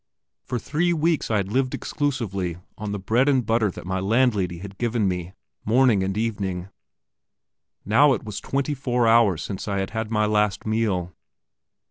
[0.45, 4.57] For three weeks I had lived exclusively on the bread and butter that my landlady
[4.57, 6.69] had given me morning and evening.
[7.85, 11.13] Now it was twenty four hours since I had had my last meal.